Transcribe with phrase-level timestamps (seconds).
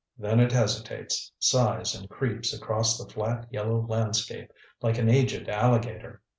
[0.17, 6.23] Then it hesitates, sighs and creeps across the fiat yellow landscape like an aged alligator.